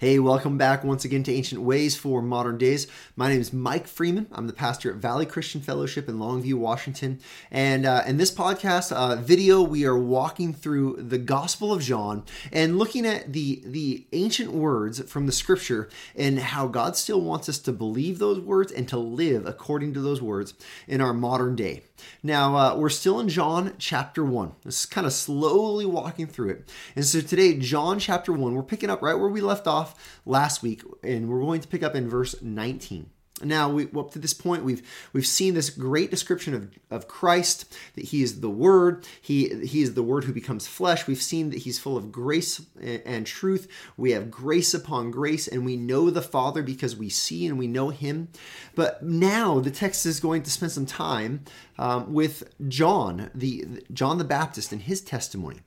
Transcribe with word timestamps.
Hey, 0.00 0.18
welcome 0.18 0.56
back 0.56 0.82
once 0.82 1.04
again 1.04 1.24
to 1.24 1.32
Ancient 1.34 1.60
Ways 1.60 1.94
for 1.94 2.22
Modern 2.22 2.56
Days. 2.56 2.86
My 3.16 3.28
name 3.28 3.42
is 3.42 3.52
Mike 3.52 3.86
Freeman. 3.86 4.28
I'm 4.32 4.46
the 4.46 4.54
pastor 4.54 4.90
at 4.90 4.96
Valley 4.96 5.26
Christian 5.26 5.60
Fellowship 5.60 6.08
in 6.08 6.16
Longview, 6.16 6.54
Washington. 6.54 7.20
And 7.50 7.84
uh, 7.84 8.04
in 8.06 8.16
this 8.16 8.30
podcast 8.34 8.92
uh, 8.92 9.16
video, 9.16 9.60
we 9.60 9.84
are 9.84 9.98
walking 9.98 10.54
through 10.54 10.96
the 11.02 11.18
Gospel 11.18 11.70
of 11.70 11.82
John 11.82 12.24
and 12.50 12.78
looking 12.78 13.04
at 13.04 13.34
the, 13.34 13.60
the 13.62 14.06
ancient 14.14 14.52
words 14.52 15.02
from 15.02 15.26
the 15.26 15.32
scripture 15.32 15.90
and 16.16 16.38
how 16.38 16.66
God 16.66 16.96
still 16.96 17.20
wants 17.20 17.50
us 17.50 17.58
to 17.58 17.70
believe 17.70 18.18
those 18.18 18.40
words 18.40 18.72
and 18.72 18.88
to 18.88 18.96
live 18.96 19.44
according 19.44 19.92
to 19.92 20.00
those 20.00 20.22
words 20.22 20.54
in 20.88 21.02
our 21.02 21.12
modern 21.12 21.56
day. 21.56 21.82
Now, 22.22 22.56
uh, 22.56 22.76
we're 22.76 22.88
still 22.88 23.20
in 23.20 23.28
John 23.28 23.74
chapter 23.78 24.24
1. 24.24 24.52
This 24.64 24.80
is 24.80 24.86
kind 24.86 25.06
of 25.06 25.12
slowly 25.12 25.86
walking 25.86 26.26
through 26.26 26.50
it. 26.50 26.72
And 26.96 27.04
so 27.04 27.20
today, 27.20 27.58
John 27.58 27.98
chapter 27.98 28.32
1, 28.32 28.54
we're 28.54 28.62
picking 28.62 28.90
up 28.90 29.02
right 29.02 29.18
where 29.18 29.28
we 29.28 29.40
left 29.40 29.66
off 29.66 30.20
last 30.26 30.62
week, 30.62 30.82
and 31.02 31.28
we're 31.28 31.40
going 31.40 31.60
to 31.60 31.68
pick 31.68 31.82
up 31.82 31.94
in 31.94 32.08
verse 32.08 32.34
19. 32.42 33.10
Now, 33.42 33.70
we, 33.70 33.88
up 33.96 34.10
to 34.12 34.18
this 34.18 34.34
point, 34.34 34.64
we've 34.64 34.82
we've 35.12 35.26
seen 35.26 35.54
this 35.54 35.70
great 35.70 36.10
description 36.10 36.54
of, 36.54 36.70
of 36.90 37.08
Christ, 37.08 37.72
that 37.94 38.06
he 38.06 38.22
is 38.22 38.40
the 38.40 38.50
Word, 38.50 39.06
he, 39.20 39.66
he 39.66 39.82
is 39.82 39.94
the 39.94 40.02
Word 40.02 40.24
who 40.24 40.32
becomes 40.32 40.66
flesh. 40.66 41.06
We've 41.06 41.22
seen 41.22 41.50
that 41.50 41.60
he's 41.60 41.78
full 41.78 41.96
of 41.96 42.12
grace 42.12 42.60
and, 42.80 43.26
truth. 43.26 43.68
We 43.96 44.12
have 44.12 44.30
grace 44.30 44.74
upon 44.74 45.10
grace, 45.10 45.46
and 45.46 45.64
we 45.64 45.76
know 45.76 46.10
the 46.10 46.22
Father 46.22 46.62
because 46.62 46.96
we 46.96 47.08
see 47.08 47.46
and 47.46 47.58
we 47.58 47.66
know 47.66 47.90
him. 47.90 48.28
But 48.74 49.02
now 49.02 49.60
the 49.60 49.70
text 49.70 50.06
is 50.06 50.20
going 50.20 50.42
to 50.42 50.50
spend 50.50 50.72
some 50.72 50.86
time 50.86 51.44
um, 51.78 52.12
with 52.12 52.54
John, 52.68 53.30
the 53.34 53.84
John 53.92 54.18
the 54.18 54.24
Baptist, 54.24 54.72
and 54.72 54.82
his 54.82 55.00
testimony. 55.00 55.60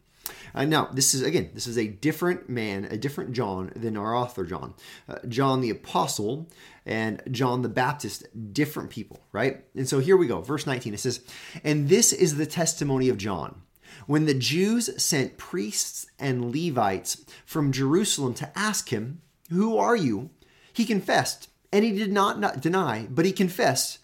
Uh, 0.55 0.65
now, 0.65 0.89
this 0.93 1.13
is 1.13 1.21
again, 1.21 1.49
this 1.53 1.67
is 1.67 1.77
a 1.77 1.87
different 1.87 2.49
man, 2.49 2.85
a 2.85 2.97
different 2.97 3.33
John 3.33 3.71
than 3.75 3.97
our 3.97 4.15
author 4.15 4.45
John. 4.45 4.73
Uh, 5.09 5.15
John 5.27 5.61
the 5.61 5.69
Apostle 5.69 6.49
and 6.85 7.21
John 7.31 7.61
the 7.61 7.69
Baptist, 7.69 8.25
different 8.53 8.89
people, 8.89 9.21
right? 9.31 9.63
And 9.75 9.87
so 9.87 9.99
here 9.99 10.17
we 10.17 10.27
go, 10.27 10.41
verse 10.41 10.67
19. 10.67 10.93
It 10.93 10.99
says, 10.99 11.21
And 11.63 11.89
this 11.89 12.13
is 12.13 12.35
the 12.35 12.45
testimony 12.45 13.09
of 13.09 13.17
John. 13.17 13.61
When 14.05 14.25
the 14.25 14.33
Jews 14.33 15.01
sent 15.01 15.37
priests 15.37 16.07
and 16.19 16.53
Levites 16.53 17.25
from 17.45 17.71
Jerusalem 17.71 18.33
to 18.35 18.57
ask 18.57 18.89
him, 18.89 19.21
Who 19.49 19.77
are 19.77 19.95
you? 19.95 20.29
He 20.73 20.85
confessed, 20.85 21.49
and 21.71 21.85
he 21.85 21.91
did 21.91 22.11
not, 22.11 22.39
not 22.39 22.61
deny, 22.61 23.07
but 23.09 23.25
he 23.25 23.31
confessed, 23.31 23.99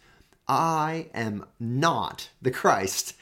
I 0.47 1.07
am 1.13 1.45
not 1.59 2.29
the 2.41 2.51
Christ. 2.51 3.15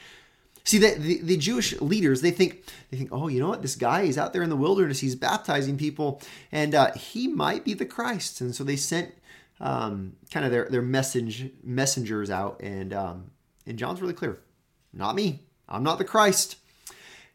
See 0.68 0.76
that 0.80 1.00
the, 1.00 1.22
the 1.22 1.38
Jewish 1.38 1.80
leaders 1.80 2.20
they 2.20 2.30
think 2.30 2.62
they 2.90 2.98
think 2.98 3.08
oh 3.10 3.28
you 3.28 3.40
know 3.40 3.48
what? 3.48 3.62
This 3.62 3.74
guy 3.74 4.02
is 4.02 4.18
out 4.18 4.34
there 4.34 4.42
in 4.42 4.50
the 4.50 4.56
wilderness. 4.56 5.00
He's 5.00 5.14
baptizing 5.14 5.78
people 5.78 6.20
and 6.52 6.74
uh, 6.74 6.92
he 6.92 7.26
might 7.26 7.64
be 7.64 7.72
the 7.72 7.86
Christ. 7.86 8.42
And 8.42 8.54
so 8.54 8.64
they 8.64 8.76
sent 8.76 9.14
um, 9.60 10.16
kind 10.30 10.44
of 10.44 10.52
their 10.52 10.68
their 10.68 10.82
message 10.82 11.50
messengers 11.62 12.28
out 12.28 12.60
and 12.60 12.92
um, 12.92 13.30
and 13.66 13.78
John's 13.78 14.02
really 14.02 14.12
clear. 14.12 14.40
Not 14.92 15.14
me. 15.14 15.40
I'm 15.70 15.82
not 15.82 15.96
the 15.96 16.04
Christ. 16.04 16.56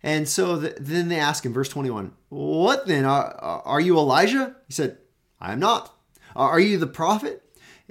And 0.04 0.30
so 0.30 0.58
the, 0.58 0.76
then 0.80 1.08
they 1.08 1.18
ask 1.18 1.44
him 1.44 1.54
verse 1.54 1.70
21 1.70 2.12
what 2.30 2.86
then? 2.86 3.04
Are, 3.04 3.34
are 3.66 3.82
you 3.82 3.98
Elijah? 3.98 4.58
He 4.68 4.74
said 4.74 5.00
I 5.42 5.54
am 5.54 5.60
not. 5.60 5.92
Are 6.36 6.60
you 6.60 6.78
the 6.78 6.86
prophet? 6.86 7.42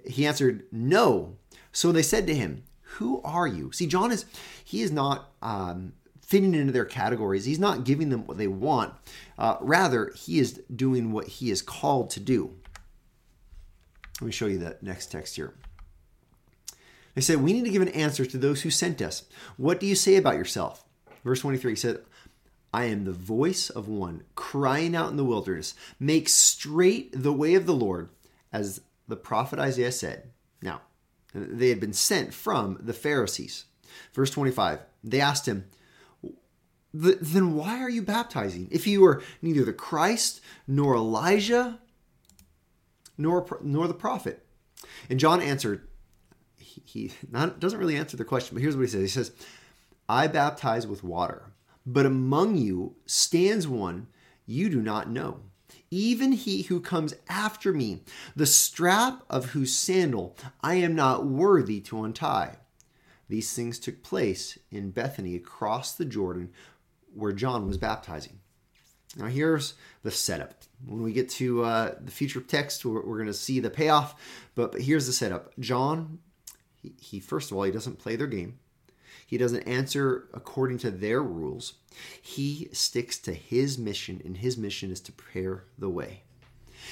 He 0.06 0.24
answered 0.24 0.66
no. 0.70 1.36
So 1.72 1.90
they 1.90 2.02
said 2.02 2.28
to 2.28 2.34
him 2.36 2.62
who 2.94 3.20
are 3.22 3.46
you 3.46 3.72
see 3.72 3.86
John 3.86 4.12
is 4.12 4.24
he 4.64 4.82
is 4.82 4.90
not 4.90 5.30
um, 5.40 5.92
fitting 6.32 6.54
into 6.54 6.72
their 6.72 6.86
categories. 6.86 7.44
He's 7.44 7.58
not 7.58 7.84
giving 7.84 8.08
them 8.08 8.26
what 8.26 8.38
they 8.38 8.46
want. 8.46 8.94
Uh, 9.38 9.56
rather, 9.60 10.12
he 10.16 10.38
is 10.38 10.62
doing 10.74 11.12
what 11.12 11.28
he 11.28 11.50
is 11.50 11.60
called 11.60 12.08
to 12.10 12.20
do. 12.20 12.54
Let 14.18 14.26
me 14.26 14.32
show 14.32 14.46
you 14.46 14.56
the 14.56 14.78
next 14.80 15.10
text 15.10 15.36
here. 15.36 15.52
They 17.14 17.20
said, 17.20 17.42
We 17.42 17.52
need 17.52 17.64
to 17.64 17.70
give 17.70 17.82
an 17.82 17.88
answer 17.88 18.24
to 18.24 18.38
those 18.38 18.62
who 18.62 18.70
sent 18.70 19.02
us. 19.02 19.24
What 19.58 19.78
do 19.78 19.86
you 19.86 19.94
say 19.94 20.16
about 20.16 20.36
yourself? 20.36 20.84
Verse 21.22 21.40
23 21.40 21.76
said, 21.76 22.00
I 22.72 22.84
am 22.84 23.04
the 23.04 23.12
voice 23.12 23.68
of 23.68 23.88
one 23.88 24.22
crying 24.34 24.96
out 24.96 25.10
in 25.10 25.18
the 25.18 25.24
wilderness, 25.24 25.74
make 26.00 26.30
straight 26.30 27.10
the 27.12 27.32
way 27.32 27.54
of 27.54 27.66
the 27.66 27.74
Lord, 27.74 28.08
as 28.50 28.80
the 29.06 29.16
prophet 29.16 29.58
Isaiah 29.58 29.92
said. 29.92 30.30
Now, 30.62 30.80
they 31.34 31.68
had 31.68 31.80
been 31.80 31.92
sent 31.92 32.34
from 32.34 32.78
the 32.80 32.92
Pharisees. 32.92 33.64
Verse 34.12 34.30
25, 34.30 34.80
they 35.04 35.20
asked 35.20 35.46
him, 35.46 35.66
Then 36.92 37.54
why 37.54 37.80
are 37.80 37.90
you 37.90 38.02
baptizing? 38.02 38.68
If 38.70 38.86
you 38.86 39.04
are 39.04 39.22
neither 39.40 39.64
the 39.64 39.72
Christ, 39.72 40.40
nor 40.66 40.94
Elijah, 40.94 41.78
nor, 43.18 43.46
nor 43.62 43.88
the 43.88 43.94
prophet. 43.94 44.44
And 45.08 45.20
John 45.20 45.40
answered, 45.40 45.86
he, 46.56 47.12
not, 47.30 47.60
doesn't 47.60 47.78
really 47.78 47.96
answer 47.96 48.16
the 48.16 48.24
question, 48.24 48.54
but 48.54 48.62
here's 48.62 48.76
what 48.76 48.82
he 48.82 48.88
says. 48.88 49.00
He 49.00 49.08
says, 49.08 49.32
I 50.08 50.26
baptize 50.26 50.86
with 50.86 51.04
water, 51.04 51.52
but 51.86 52.06
among 52.06 52.56
you 52.56 52.96
stands 53.06 53.66
one 53.68 54.08
you 54.46 54.68
do 54.68 54.82
not 54.82 55.08
know. 55.10 55.40
Even 55.92 56.32
he 56.32 56.62
who 56.62 56.80
comes 56.80 57.12
after 57.28 57.70
me, 57.70 58.00
the 58.34 58.46
strap 58.46 59.22
of 59.28 59.50
whose 59.50 59.76
sandal 59.76 60.34
I 60.62 60.76
am 60.76 60.94
not 60.94 61.26
worthy 61.26 61.82
to 61.82 62.02
untie. 62.02 62.56
These 63.28 63.52
things 63.52 63.78
took 63.78 64.02
place 64.02 64.58
in 64.70 64.92
Bethany 64.92 65.36
across 65.36 65.94
the 65.94 66.06
Jordan 66.06 66.48
where 67.14 67.34
John 67.34 67.66
was 67.66 67.76
baptizing. 67.76 68.38
Now, 69.18 69.26
here's 69.26 69.74
the 70.02 70.10
setup. 70.10 70.54
When 70.86 71.02
we 71.02 71.12
get 71.12 71.28
to 71.30 71.62
uh, 71.62 71.94
the 72.00 72.10
future 72.10 72.40
text, 72.40 72.86
we're, 72.86 73.04
we're 73.04 73.18
going 73.18 73.26
to 73.26 73.34
see 73.34 73.60
the 73.60 73.68
payoff, 73.68 74.14
but, 74.54 74.72
but 74.72 74.80
here's 74.80 75.06
the 75.06 75.12
setup. 75.12 75.52
John, 75.58 76.20
he, 76.80 76.94
he, 76.98 77.20
first 77.20 77.50
of 77.50 77.58
all, 77.58 77.64
he 77.64 77.70
doesn't 77.70 77.98
play 77.98 78.16
their 78.16 78.26
game. 78.26 78.58
He 79.26 79.38
doesn't 79.38 79.62
answer 79.62 80.28
according 80.34 80.78
to 80.78 80.90
their 80.90 81.22
rules. 81.22 81.74
He 82.20 82.68
sticks 82.72 83.18
to 83.20 83.32
his 83.32 83.78
mission, 83.78 84.20
and 84.24 84.36
his 84.36 84.56
mission 84.56 84.90
is 84.90 85.00
to 85.02 85.12
prepare 85.12 85.64
the 85.78 85.88
way. 85.88 86.22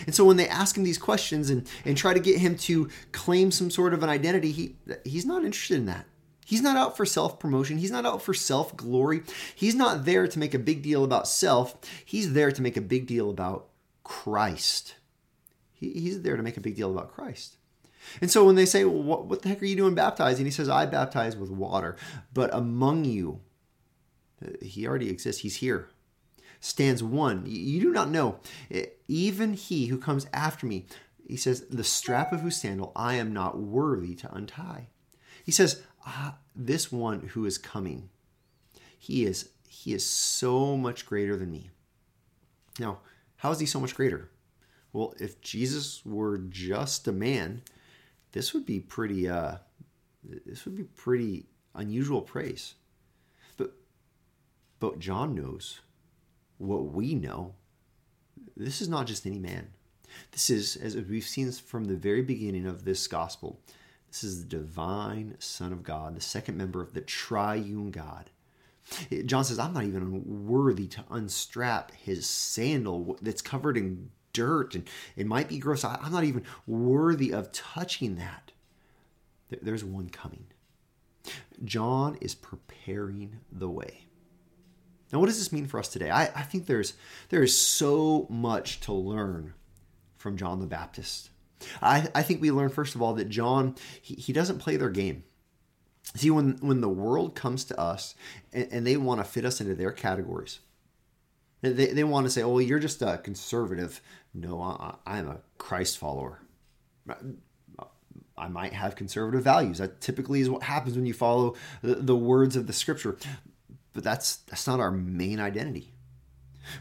And 0.06 0.14
so 0.14 0.24
when 0.24 0.36
they 0.36 0.48
ask 0.48 0.76
him 0.76 0.84
these 0.84 0.98
questions 0.98 1.50
and, 1.50 1.68
and 1.84 1.96
try 1.96 2.14
to 2.14 2.20
get 2.20 2.38
him 2.38 2.56
to 2.58 2.88
claim 3.12 3.50
some 3.50 3.70
sort 3.70 3.92
of 3.92 4.02
an 4.02 4.08
identity, 4.08 4.52
he 4.52 4.76
he's 5.04 5.26
not 5.26 5.44
interested 5.44 5.78
in 5.78 5.86
that. 5.86 6.06
He's 6.46 6.62
not 6.62 6.76
out 6.76 6.96
for 6.96 7.06
self 7.06 7.38
promotion. 7.38 7.78
He's 7.78 7.92
not 7.92 8.06
out 8.06 8.22
for 8.22 8.34
self 8.34 8.76
glory. 8.76 9.22
He's 9.54 9.74
not 9.74 10.04
there 10.04 10.26
to 10.26 10.38
make 10.38 10.54
a 10.54 10.58
big 10.58 10.82
deal 10.82 11.04
about 11.04 11.28
self. 11.28 11.76
He's 12.04 12.32
there 12.32 12.50
to 12.50 12.62
make 12.62 12.76
a 12.76 12.80
big 12.80 13.06
deal 13.06 13.30
about 13.30 13.68
Christ. 14.02 14.96
He, 15.72 15.92
he's 15.92 16.22
there 16.22 16.36
to 16.36 16.42
make 16.42 16.56
a 16.56 16.60
big 16.60 16.76
deal 16.76 16.90
about 16.90 17.12
Christ. 17.12 17.56
And 18.20 18.30
so 18.30 18.44
when 18.44 18.54
they 18.54 18.66
say, 18.66 18.84
well, 18.84 19.02
what, 19.02 19.26
what 19.26 19.42
the 19.42 19.48
heck 19.48 19.62
are 19.62 19.66
you 19.66 19.76
doing 19.76 19.94
baptizing? 19.94 20.44
He 20.44 20.50
says, 20.50 20.68
I 20.68 20.86
baptize 20.86 21.36
with 21.36 21.50
water. 21.50 21.96
But 22.32 22.52
among 22.54 23.04
you, 23.04 23.40
he 24.62 24.86
already 24.86 25.10
exists. 25.10 25.42
He's 25.42 25.56
here. 25.56 25.88
Stands 26.60 27.02
one. 27.02 27.44
You 27.46 27.80
do 27.80 27.92
not 27.92 28.10
know. 28.10 28.40
Even 29.08 29.54
he 29.54 29.86
who 29.86 29.98
comes 29.98 30.26
after 30.32 30.66
me, 30.66 30.86
he 31.26 31.36
says, 31.36 31.66
the 31.68 31.84
strap 31.84 32.32
of 32.32 32.40
whose 32.40 32.56
sandal 32.56 32.92
I 32.96 33.14
am 33.14 33.32
not 33.32 33.58
worthy 33.58 34.14
to 34.16 34.34
untie. 34.34 34.88
He 35.44 35.52
says, 35.52 35.82
ah, 36.06 36.36
this 36.54 36.90
one 36.92 37.28
who 37.28 37.46
is 37.46 37.56
coming, 37.56 38.10
he 38.98 39.24
is 39.24 39.50
he 39.66 39.94
is 39.94 40.04
so 40.04 40.76
much 40.76 41.06
greater 41.06 41.36
than 41.36 41.50
me. 41.50 41.70
Now, 42.78 42.98
how 43.36 43.50
is 43.52 43.60
he 43.60 43.66
so 43.66 43.80
much 43.80 43.94
greater? 43.94 44.28
Well, 44.92 45.14
if 45.18 45.40
Jesus 45.40 46.04
were 46.04 46.36
just 46.38 47.08
a 47.08 47.12
man, 47.12 47.62
this 48.32 48.54
would 48.54 48.66
be 48.66 48.80
pretty 48.80 49.28
uh 49.28 49.56
this 50.46 50.64
would 50.64 50.76
be 50.76 50.84
pretty 50.84 51.46
unusual 51.74 52.20
praise. 52.20 52.74
But 53.56 53.72
but 54.78 54.98
John 54.98 55.34
knows 55.34 55.80
what 56.58 56.92
we 56.92 57.14
know. 57.14 57.54
This 58.56 58.80
is 58.80 58.88
not 58.88 59.06
just 59.06 59.26
any 59.26 59.38
man. 59.38 59.68
This 60.32 60.50
is, 60.50 60.76
as 60.76 60.96
we've 60.96 61.24
seen 61.24 61.50
from 61.52 61.84
the 61.84 61.96
very 61.96 62.22
beginning 62.22 62.66
of 62.66 62.84
this 62.84 63.06
gospel, 63.06 63.60
this 64.10 64.24
is 64.24 64.42
the 64.42 64.48
divine 64.48 65.36
Son 65.38 65.72
of 65.72 65.82
God, 65.82 66.16
the 66.16 66.20
second 66.20 66.56
member 66.56 66.80
of 66.82 66.94
the 66.94 67.00
triune 67.00 67.90
God. 67.90 68.30
John 69.26 69.44
says, 69.44 69.58
I'm 69.58 69.72
not 69.72 69.84
even 69.84 70.46
worthy 70.46 70.88
to 70.88 71.04
unstrap 71.10 71.92
his 71.92 72.26
sandal 72.26 73.16
that's 73.22 73.42
covered 73.42 73.76
in 73.76 74.10
dirt 74.32 74.74
and 74.74 74.88
it 75.16 75.26
might 75.26 75.48
be 75.48 75.58
gross. 75.58 75.84
I'm 75.84 76.12
not 76.12 76.24
even 76.24 76.44
worthy 76.66 77.32
of 77.32 77.52
touching 77.52 78.16
that. 78.16 78.52
There's 79.62 79.84
one 79.84 80.10
coming. 80.10 80.46
John 81.64 82.16
is 82.20 82.34
preparing 82.34 83.40
the 83.50 83.68
way. 83.68 84.06
Now, 85.12 85.18
what 85.18 85.26
does 85.26 85.38
this 85.38 85.52
mean 85.52 85.66
for 85.66 85.78
us 85.78 85.88
today? 85.88 86.10
I, 86.10 86.24
I 86.24 86.42
think 86.42 86.66
there's 86.66 86.94
there 87.30 87.42
is 87.42 87.56
so 87.56 88.26
much 88.30 88.80
to 88.80 88.92
learn 88.92 89.54
from 90.16 90.36
John 90.36 90.60
the 90.60 90.66
Baptist. 90.66 91.30
I, 91.82 92.08
I 92.14 92.22
think 92.22 92.40
we 92.40 92.50
learn 92.50 92.70
first 92.70 92.94
of 92.94 93.02
all 93.02 93.14
that 93.14 93.28
John 93.28 93.74
he, 94.00 94.14
he 94.14 94.32
doesn't 94.32 94.58
play 94.58 94.76
their 94.76 94.90
game. 94.90 95.24
See, 96.14 96.30
when 96.30 96.58
when 96.60 96.80
the 96.80 96.88
world 96.88 97.34
comes 97.34 97.64
to 97.66 97.78
us 97.78 98.14
and, 98.52 98.68
and 98.70 98.86
they 98.86 98.96
want 98.96 99.20
to 99.20 99.24
fit 99.24 99.44
us 99.44 99.60
into 99.60 99.74
their 99.74 99.92
categories, 99.92 100.60
They, 101.62 101.86
they 101.86 102.04
want 102.04 102.26
to 102.26 102.30
say, 102.30 102.42
oh, 102.42 102.58
you're 102.58 102.78
just 102.78 103.02
a 103.02 103.18
conservative. 103.18 104.00
No, 104.32 104.60
I, 104.62 104.94
I'm 105.06 105.28
a 105.28 105.40
Christ 105.58 105.98
follower. 105.98 106.40
I 108.38 108.48
might 108.48 108.72
have 108.72 108.96
conservative 108.96 109.44
values. 109.44 109.78
That 109.78 110.00
typically 110.00 110.40
is 110.40 110.48
what 110.48 110.62
happens 110.62 110.96
when 110.96 111.06
you 111.06 111.12
follow 111.12 111.56
the, 111.82 111.96
the 111.96 112.16
words 112.16 112.56
of 112.56 112.66
the 112.66 112.72
scripture. 112.72 113.18
But 113.92 114.04
that's 114.04 114.36
that's 114.36 114.66
not 114.66 114.80
our 114.80 114.90
main 114.90 115.40
identity. 115.40 115.92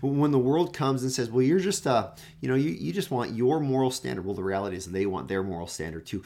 When 0.02 0.32
the 0.32 0.40
world 0.40 0.74
comes 0.74 1.04
and 1.04 1.12
says, 1.12 1.30
"Well, 1.30 1.42
you're 1.42 1.60
just 1.60 1.88
uh, 1.88 2.12
you 2.40 2.48
know, 2.48 2.56
you, 2.56 2.70
you 2.70 2.94
just 2.94 3.12
want 3.12 3.34
your 3.34 3.60
moral 3.60 3.92
standard." 3.92 4.26
Well, 4.26 4.36
the 4.36 4.44
reality 4.44 4.78
is 4.78 4.86
they 4.86 5.06
want 5.06 5.28
their 5.28 5.44
moral 5.44 5.68
standard 5.68 6.06
too. 6.06 6.24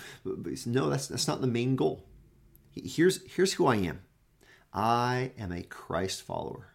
No, 0.66 0.90
that's 0.90 1.08
that's 1.08 1.28
not 1.28 1.42
the 1.42 1.48
main 1.48 1.76
goal. 1.76 2.04
Here's 2.76 3.22
here's 3.32 3.54
who 3.54 3.66
I 3.66 3.78
am. 3.78 4.02
I 4.74 5.32
am 5.38 5.52
a 5.52 5.64
Christ 5.64 6.24
follower. 6.24 6.73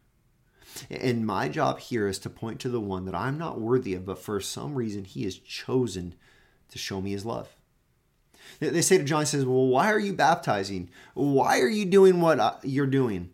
And 0.91 1.27
my 1.27 1.49
job 1.49 1.81
here 1.81 2.07
is 2.07 2.19
to 2.21 2.31
point 2.31 2.61
to 2.61 2.69
the 2.69 2.81
one 2.81 3.05
that 3.07 3.15
I'm 3.15 3.39
not 3.39 3.61
worthy 3.61 3.95
of, 3.95 4.05
but 4.05 4.19
for 4.19 4.41
some 4.41 4.75
reason 4.75 5.05
he 5.05 5.25
has 5.25 5.39
chosen 5.39 6.15
to 6.71 6.79
show 6.79 7.01
me 7.01 7.13
his 7.13 7.25
love. 7.25 7.49
They 8.61 8.83
say 8.83 8.99
to 8.99 9.05
John, 9.05 9.23
he 9.23 9.27
says, 9.27 9.45
Well, 9.45 9.67
why 9.67 9.93
are 9.93 9.99
you 9.99 10.13
baptizing? 10.13 10.91
Why 11.15 11.61
are 11.61 11.69
you 11.69 11.85
doing 11.85 12.21
what 12.21 12.41
uh, 12.41 12.55
you're 12.63 12.87
doing? 12.87 13.31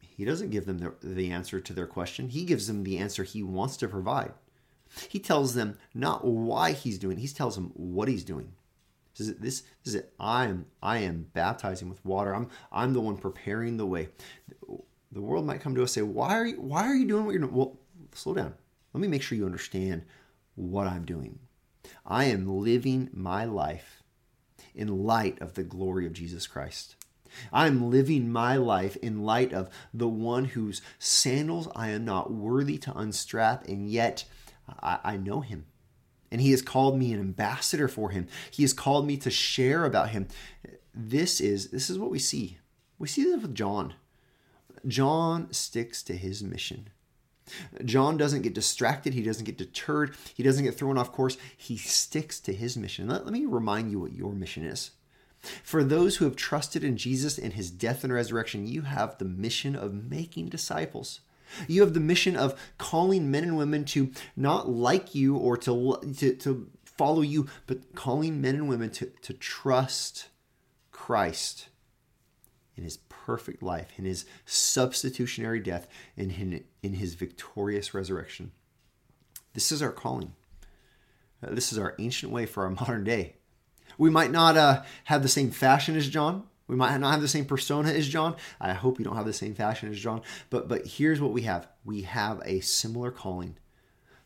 He 0.00 0.24
doesn't 0.24 0.50
give 0.50 0.66
them 0.66 0.78
the, 0.78 0.94
the 1.02 1.30
answer 1.30 1.60
to 1.60 1.72
their 1.72 1.86
question. 1.86 2.28
He 2.28 2.44
gives 2.44 2.66
them 2.66 2.84
the 2.84 2.98
answer 2.98 3.22
he 3.22 3.42
wants 3.42 3.76
to 3.78 3.88
provide. 3.88 4.32
He 5.08 5.18
tells 5.18 5.54
them 5.54 5.78
not 5.94 6.24
why 6.24 6.72
he's 6.72 6.98
doing, 6.98 7.18
he 7.18 7.28
tells 7.28 7.54
them 7.54 7.72
what 7.74 8.08
he's 8.08 8.24
doing. 8.24 8.52
This 9.16 9.28
is, 9.28 9.36
this 9.36 9.62
is 9.84 9.94
it. 9.94 10.12
I 10.20 10.46
am, 10.46 10.66
I 10.82 10.98
am 10.98 11.26
baptizing 11.32 11.88
with 11.88 12.04
water. 12.04 12.34
I'm, 12.34 12.48
I'm 12.70 12.92
the 12.92 13.00
one 13.00 13.16
preparing 13.16 13.76
the 13.76 13.86
way. 13.86 14.08
The 15.12 15.20
world 15.22 15.46
might 15.46 15.60
come 15.60 15.74
to 15.74 15.82
us 15.82 15.96
and 15.96 16.06
say, 16.06 16.12
why 16.12 16.36
are 16.36 16.46
you, 16.46 16.60
why 16.60 16.86
are 16.86 16.94
you 16.94 17.06
doing 17.06 17.24
what 17.24 17.32
you're 17.32 17.42
doing? 17.42 17.54
Well, 17.54 17.78
slow 18.12 18.34
down. 18.34 18.54
Let 18.92 19.00
me 19.00 19.08
make 19.08 19.22
sure 19.22 19.36
you 19.36 19.46
understand 19.46 20.04
what 20.54 20.86
I'm 20.86 21.04
doing. 21.04 21.38
I 22.04 22.24
am 22.24 22.60
living 22.60 23.10
my 23.12 23.44
life 23.44 24.02
in 24.74 25.04
light 25.04 25.40
of 25.40 25.54
the 25.54 25.62
glory 25.62 26.06
of 26.06 26.12
Jesus 26.12 26.46
Christ. 26.46 26.96
I'm 27.52 27.90
living 27.90 28.30
my 28.30 28.56
life 28.56 28.96
in 28.96 29.22
light 29.22 29.52
of 29.52 29.68
the 29.92 30.08
one 30.08 30.46
whose 30.46 30.82
sandals 30.98 31.68
I 31.74 31.90
am 31.90 32.04
not 32.04 32.32
worthy 32.32 32.78
to 32.78 32.96
unstrap, 32.96 33.66
and 33.68 33.88
yet 33.88 34.24
I, 34.80 34.98
I 35.04 35.16
know 35.16 35.40
him. 35.40 35.66
And 36.30 36.40
he 36.40 36.50
has 36.50 36.62
called 36.62 36.98
me 36.98 37.12
an 37.12 37.20
ambassador 37.20 37.88
for 37.88 38.10
him. 38.10 38.26
He 38.50 38.62
has 38.62 38.72
called 38.72 39.06
me 39.06 39.16
to 39.18 39.30
share 39.30 39.84
about 39.84 40.10
him. 40.10 40.28
This 40.94 41.40
is 41.40 41.68
this 41.70 41.88
is 41.90 41.98
what 41.98 42.10
we 42.10 42.18
see. 42.18 42.58
We 42.98 43.06
see 43.08 43.24
this 43.24 43.42
with 43.42 43.54
John. 43.54 43.94
John 44.86 45.52
sticks 45.52 46.02
to 46.04 46.16
his 46.16 46.42
mission. 46.42 46.88
John 47.84 48.16
doesn't 48.16 48.42
get 48.42 48.54
distracted. 48.54 49.14
He 49.14 49.22
doesn't 49.22 49.44
get 49.44 49.58
deterred. 49.58 50.14
He 50.34 50.42
doesn't 50.42 50.64
get 50.64 50.74
thrown 50.74 50.98
off 50.98 51.12
course. 51.12 51.36
He 51.56 51.76
sticks 51.76 52.40
to 52.40 52.52
his 52.52 52.76
mission. 52.76 53.08
Let, 53.08 53.24
let 53.24 53.32
me 53.32 53.46
remind 53.46 53.90
you 53.90 54.00
what 54.00 54.12
your 54.12 54.32
mission 54.32 54.64
is. 54.64 54.90
For 55.62 55.84
those 55.84 56.16
who 56.16 56.24
have 56.24 56.34
trusted 56.34 56.82
in 56.82 56.96
Jesus 56.96 57.38
and 57.38 57.52
his 57.52 57.70
death 57.70 58.02
and 58.02 58.12
resurrection, 58.12 58.66
you 58.66 58.82
have 58.82 59.18
the 59.18 59.24
mission 59.24 59.76
of 59.76 60.10
making 60.10 60.48
disciples. 60.48 61.20
You 61.68 61.82
have 61.82 61.94
the 61.94 62.00
mission 62.00 62.34
of 62.34 62.58
calling 62.78 63.30
men 63.30 63.44
and 63.44 63.56
women 63.56 63.84
to 63.86 64.10
not 64.34 64.68
like 64.68 65.14
you 65.14 65.36
or 65.36 65.56
to, 65.58 66.00
to, 66.18 66.34
to 66.34 66.68
follow 66.84 67.22
you, 67.22 67.46
but 67.66 67.94
calling 67.94 68.40
men 68.40 68.56
and 68.56 68.68
women 68.68 68.90
to, 68.90 69.12
to 69.22 69.32
trust 69.32 70.28
Christ 70.90 71.68
in 72.76 72.84
his 72.84 72.98
perfect 73.08 73.62
life, 73.62 73.92
in 73.96 74.04
his 74.04 74.26
substitutionary 74.44 75.60
death, 75.60 75.88
and 76.16 76.30
in, 76.32 76.64
in 76.82 76.94
his 76.94 77.14
victorious 77.14 77.94
resurrection. 77.94 78.52
This 79.54 79.72
is 79.72 79.82
our 79.82 79.92
calling. 79.92 80.34
Uh, 81.42 81.54
this 81.54 81.72
is 81.72 81.78
our 81.78 81.94
ancient 81.98 82.32
way 82.32 82.46
for 82.46 82.64
our 82.64 82.70
modern 82.80 83.04
day. 83.04 83.36
We 83.98 84.10
might 84.10 84.30
not 84.30 84.56
uh, 84.56 84.82
have 85.04 85.22
the 85.22 85.28
same 85.28 85.50
fashion 85.50 85.96
as 85.96 86.08
John. 86.08 86.44
We 86.68 86.76
might 86.76 86.96
not 86.98 87.12
have 87.12 87.20
the 87.20 87.28
same 87.28 87.44
persona 87.44 87.90
as 87.90 88.08
John. 88.08 88.36
I 88.60 88.72
hope 88.72 88.98
you 88.98 89.04
don't 89.04 89.16
have 89.16 89.26
the 89.26 89.32
same 89.32 89.54
fashion 89.54 89.88
as 89.88 90.00
John. 90.00 90.22
But 90.50 90.68
but 90.68 90.86
here's 90.86 91.20
what 91.20 91.32
we 91.32 91.42
have. 91.42 91.68
We 91.84 92.02
have 92.02 92.42
a 92.44 92.60
similar 92.60 93.10
calling 93.10 93.56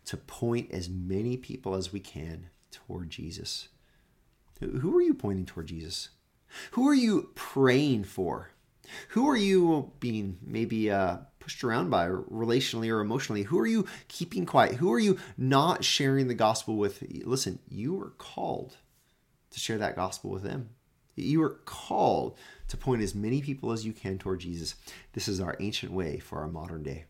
to 0.07 0.17
point 0.17 0.71
as 0.71 0.89
many 0.89 1.37
people 1.37 1.75
as 1.75 1.93
we 1.93 2.01
can 2.01 2.49
toward 2.71 3.11
Jesus. 3.11 3.69
Who 4.61 4.97
are 4.97 5.03
you 5.03 5.15
pointing 5.15 5.47
toward 5.47 5.69
Jesus? 5.69 6.09
Who 6.73 6.89
are 6.89 6.95
you 6.95 7.31
praying 7.35 8.05
for? 8.05 8.51
Who 9.11 9.29
are 9.29 9.37
you 9.37 9.93
being 10.01 10.39
maybe 10.43 10.91
uh, 10.91 11.19
pushed 11.39 11.65
around 11.65 11.91
by 11.91 12.09
relationally 12.09 12.91
or 12.91 13.01
emotionally? 13.01 13.45
Who 13.45 13.59
are 13.59 13.67
you 13.67 13.87
keeping 14.09 14.47
quiet? 14.47 14.75
Who 14.77 14.93
are 14.93 14.99
you 14.99 15.19
not 15.37 15.85
sharing 15.85 16.29
the 16.29 16.35
gospel 16.35 16.77
with? 16.77 17.03
Listen, 17.25 17.59
you 17.69 18.01
are 18.01 18.11
called 18.19 18.77
to 19.51 19.61
share 19.61 19.79
that 19.79 19.97
gospel 19.97 20.31
with 20.31 20.43
them. 20.43 20.71
You 21.17 21.43
are 21.43 21.61
called 21.65 22.39
to 22.69 22.77
point 22.77 23.03
as 23.03 23.15
many 23.15 23.43
people 23.43 23.73
as 23.73 23.85
you 23.85 23.93
can 23.93 24.19
toward 24.19 24.41
Jesus. 24.41 24.75
This 25.13 25.29
is 25.29 25.41
our 25.41 25.57
ancient 25.61 25.93
way 25.93 26.19
for 26.19 26.41
our 26.41 26.49
modern 26.49 26.83
day. 26.83 27.05